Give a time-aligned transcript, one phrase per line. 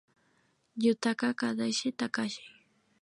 [0.83, 2.43] Yutaka Takahashi